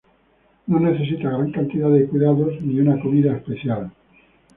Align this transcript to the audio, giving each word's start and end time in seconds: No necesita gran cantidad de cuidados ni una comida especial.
No 0.65 0.79
necesita 0.79 1.29
gran 1.29 1.51
cantidad 1.51 1.87
de 1.91 2.07
cuidados 2.07 2.59
ni 2.63 2.79
una 2.79 2.99
comida 2.99 3.37
especial. 3.37 3.91